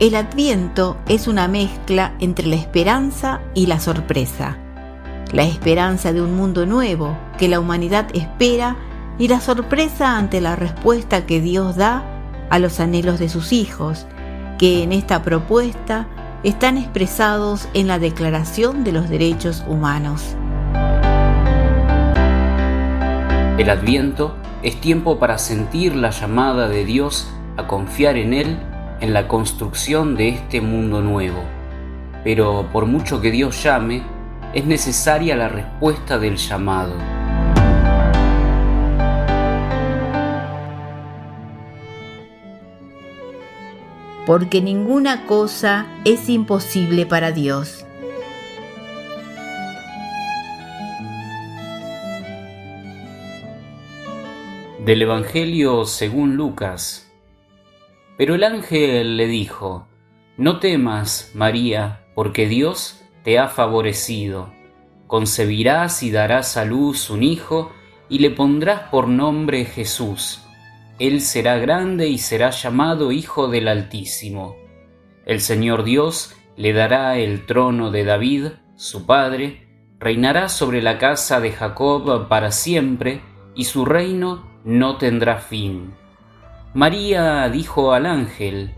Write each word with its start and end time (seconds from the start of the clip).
El 0.00 0.14
adviento 0.14 0.96
es 1.08 1.26
una 1.26 1.48
mezcla 1.48 2.14
entre 2.20 2.46
la 2.46 2.54
esperanza 2.54 3.40
y 3.52 3.66
la 3.66 3.80
sorpresa. 3.80 4.56
La 5.32 5.42
esperanza 5.42 6.12
de 6.12 6.22
un 6.22 6.36
mundo 6.36 6.66
nuevo 6.66 7.18
que 7.36 7.48
la 7.48 7.58
humanidad 7.58 8.06
espera 8.14 8.76
y 9.18 9.26
la 9.26 9.40
sorpresa 9.40 10.16
ante 10.16 10.40
la 10.40 10.54
respuesta 10.54 11.26
que 11.26 11.40
Dios 11.40 11.74
da 11.74 12.04
a 12.48 12.60
los 12.60 12.78
anhelos 12.78 13.18
de 13.18 13.28
sus 13.28 13.52
hijos, 13.52 14.06
que 14.56 14.84
en 14.84 14.92
esta 14.92 15.24
propuesta 15.24 16.06
están 16.44 16.78
expresados 16.78 17.68
en 17.74 17.88
la 17.88 17.98
Declaración 17.98 18.84
de 18.84 18.92
los 18.92 19.08
Derechos 19.08 19.64
Humanos. 19.66 20.36
El 23.58 23.68
adviento 23.68 24.36
es 24.62 24.80
tiempo 24.80 25.18
para 25.18 25.38
sentir 25.38 25.96
la 25.96 26.10
llamada 26.10 26.68
de 26.68 26.84
Dios 26.84 27.28
a 27.56 27.66
confiar 27.66 28.16
en 28.16 28.32
Él 28.32 28.67
en 29.00 29.12
la 29.12 29.28
construcción 29.28 30.16
de 30.16 30.28
este 30.28 30.60
mundo 30.60 31.00
nuevo. 31.00 31.42
Pero 32.24 32.68
por 32.72 32.86
mucho 32.86 33.20
que 33.20 33.30
Dios 33.30 33.62
llame, 33.62 34.02
es 34.54 34.64
necesaria 34.64 35.36
la 35.36 35.48
respuesta 35.48 36.18
del 36.18 36.36
llamado. 36.36 36.94
Porque 44.26 44.60
ninguna 44.60 45.26
cosa 45.26 45.86
es 46.04 46.28
imposible 46.28 47.06
para 47.06 47.32
Dios. 47.32 47.86
Del 54.84 55.02
Evangelio 55.02 55.84
según 55.84 56.36
Lucas 56.36 57.07
pero 58.18 58.34
el 58.34 58.42
ángel 58.42 59.16
le 59.16 59.28
dijo, 59.28 59.86
No 60.36 60.58
temas, 60.58 61.30
María, 61.34 62.04
porque 62.16 62.48
Dios 62.48 63.00
te 63.22 63.38
ha 63.38 63.46
favorecido. 63.46 64.52
Concebirás 65.06 66.02
y 66.02 66.10
darás 66.10 66.56
a 66.56 66.64
luz 66.64 67.10
un 67.10 67.22
hijo, 67.22 67.70
y 68.08 68.18
le 68.18 68.30
pondrás 68.30 68.88
por 68.90 69.06
nombre 69.06 69.64
Jesús. 69.64 70.42
Él 70.98 71.20
será 71.20 71.58
grande 71.58 72.08
y 72.08 72.18
será 72.18 72.50
llamado 72.50 73.12
Hijo 73.12 73.46
del 73.46 73.68
Altísimo. 73.68 74.56
El 75.24 75.40
Señor 75.40 75.84
Dios 75.84 76.34
le 76.56 76.72
dará 76.72 77.18
el 77.18 77.46
trono 77.46 77.92
de 77.92 78.04
David, 78.04 78.46
su 78.74 79.06
padre, 79.06 79.68
reinará 80.00 80.48
sobre 80.48 80.82
la 80.82 80.98
casa 80.98 81.38
de 81.38 81.52
Jacob 81.52 82.26
para 82.26 82.50
siempre, 82.50 83.20
y 83.54 83.64
su 83.64 83.84
reino 83.84 84.60
no 84.64 84.96
tendrá 84.96 85.38
fin. 85.38 85.94
María 86.74 87.48
dijo 87.48 87.94
al 87.94 88.04
ángel, 88.04 88.74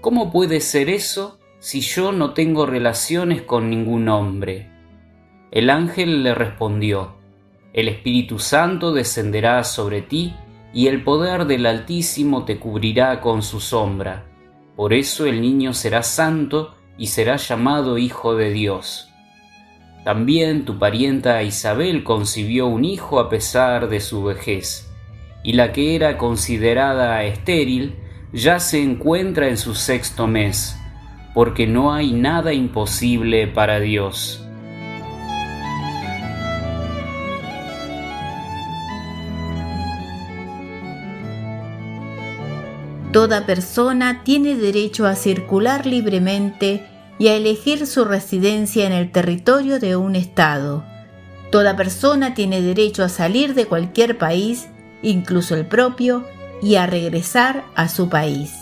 ¿Cómo 0.00 0.30
puede 0.30 0.60
ser 0.60 0.88
eso 0.88 1.40
si 1.58 1.80
yo 1.80 2.12
no 2.12 2.32
tengo 2.32 2.64
relaciones 2.64 3.42
con 3.42 3.70
ningún 3.70 4.08
hombre? 4.08 4.70
El 5.50 5.68
ángel 5.68 6.22
le 6.22 6.32
respondió, 6.32 7.16
El 7.72 7.88
Espíritu 7.88 8.38
Santo 8.38 8.92
descenderá 8.92 9.64
sobre 9.64 10.00
ti 10.00 10.32
y 10.72 10.86
el 10.86 11.02
poder 11.02 11.46
del 11.46 11.66
Altísimo 11.66 12.44
te 12.44 12.60
cubrirá 12.60 13.20
con 13.20 13.42
su 13.42 13.60
sombra. 13.60 14.26
Por 14.76 14.92
eso 14.92 15.26
el 15.26 15.40
niño 15.40 15.74
será 15.74 16.04
santo 16.04 16.74
y 16.96 17.08
será 17.08 17.34
llamado 17.34 17.98
Hijo 17.98 18.36
de 18.36 18.52
Dios. 18.52 19.08
También 20.04 20.64
tu 20.64 20.78
parienta 20.78 21.42
Isabel 21.42 22.04
concibió 22.04 22.68
un 22.68 22.84
hijo 22.84 23.18
a 23.18 23.28
pesar 23.28 23.88
de 23.88 23.98
su 23.98 24.22
vejez 24.22 24.93
y 25.44 25.52
la 25.52 25.72
que 25.72 25.94
era 25.94 26.18
considerada 26.18 27.22
estéril 27.22 27.94
ya 28.32 28.58
se 28.58 28.82
encuentra 28.82 29.48
en 29.48 29.56
su 29.56 29.74
sexto 29.76 30.26
mes, 30.26 30.76
porque 31.34 31.68
no 31.68 31.92
hay 31.92 32.12
nada 32.12 32.52
imposible 32.52 33.46
para 33.46 33.78
Dios. 33.78 34.40
Toda 43.12 43.46
persona 43.46 44.24
tiene 44.24 44.56
derecho 44.56 45.06
a 45.06 45.14
circular 45.14 45.86
libremente 45.86 46.84
y 47.20 47.28
a 47.28 47.36
elegir 47.36 47.86
su 47.86 48.04
residencia 48.04 48.86
en 48.86 48.92
el 48.92 49.12
territorio 49.12 49.78
de 49.78 49.94
un 49.94 50.16
Estado. 50.16 50.84
Toda 51.52 51.76
persona 51.76 52.34
tiene 52.34 52.60
derecho 52.60 53.04
a 53.04 53.08
salir 53.08 53.54
de 53.54 53.66
cualquier 53.66 54.18
país 54.18 54.66
incluso 55.04 55.54
el 55.54 55.66
propio, 55.66 56.24
y 56.62 56.76
a 56.76 56.86
regresar 56.86 57.64
a 57.74 57.88
su 57.88 58.08
país. 58.08 58.54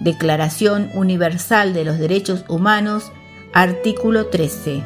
Declaración 0.00 0.90
Universal 0.94 1.74
de 1.74 1.84
los 1.84 1.98
Derechos 1.98 2.44
Humanos, 2.48 3.12
artículo 3.52 4.26
13. 4.26 4.82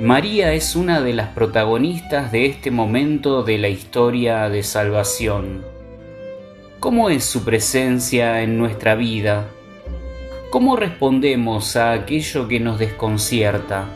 María 0.00 0.52
es 0.52 0.76
una 0.76 1.00
de 1.00 1.14
las 1.14 1.28
protagonistas 1.28 2.30
de 2.30 2.44
este 2.44 2.70
momento 2.70 3.42
de 3.42 3.56
la 3.56 3.68
historia 3.68 4.50
de 4.50 4.62
salvación. 4.62 5.64
¿Cómo 6.78 7.08
es 7.08 7.24
su 7.24 7.42
presencia 7.42 8.42
en 8.42 8.58
nuestra 8.58 8.96
vida? 8.96 9.48
¿Cómo 10.54 10.76
respondemos 10.76 11.74
a 11.74 11.90
aquello 11.90 12.46
que 12.46 12.60
nos 12.60 12.78
desconcierta? 12.78 13.88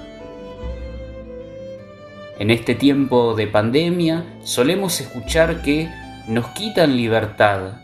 En 2.41 2.50
este 2.50 2.74
tiempo 2.74 3.36
de 3.36 3.46
pandemia 3.46 4.24
solemos 4.42 5.00
escuchar 5.00 5.62
que 5.62 5.88
nos 6.26 6.48
quitan 6.48 6.97
libertad. 6.97 7.74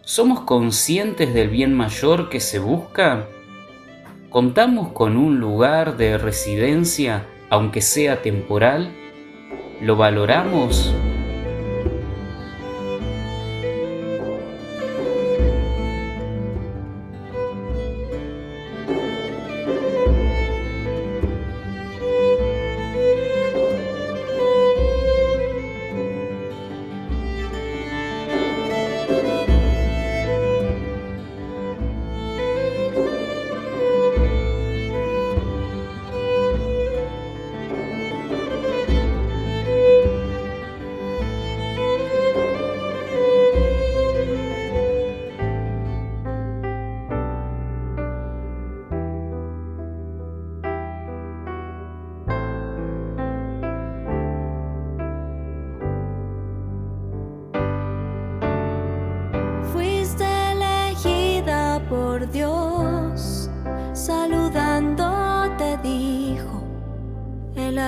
¿Somos 0.00 0.40
conscientes 0.40 1.32
del 1.32 1.48
bien 1.48 1.74
mayor 1.74 2.28
que 2.28 2.40
se 2.40 2.58
busca? 2.58 3.28
¿Contamos 4.30 4.88
con 4.88 5.16
un 5.16 5.38
lugar 5.38 5.96
de 5.96 6.18
residencia, 6.18 7.28
aunque 7.50 7.82
sea 7.82 8.20
temporal? 8.20 8.90
¿Lo 9.80 9.94
valoramos? 9.94 10.92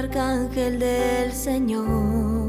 Arcángel 0.05 0.79
del 0.79 1.33
Señor. 1.33 2.44